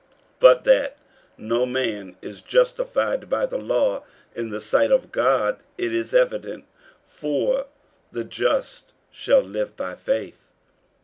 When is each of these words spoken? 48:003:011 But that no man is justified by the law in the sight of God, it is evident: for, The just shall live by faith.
48:003:011 0.39 0.39
But 0.39 0.63
that 0.63 0.97
no 1.37 1.65
man 1.67 2.17
is 2.23 2.41
justified 2.41 3.29
by 3.29 3.45
the 3.45 3.59
law 3.59 4.01
in 4.33 4.49
the 4.49 4.59
sight 4.59 4.89
of 4.91 5.11
God, 5.11 5.59
it 5.77 5.93
is 5.93 6.11
evident: 6.11 6.65
for, 7.03 7.67
The 8.11 8.23
just 8.23 8.95
shall 9.11 9.41
live 9.43 9.75
by 9.77 9.93
faith. 9.93 10.49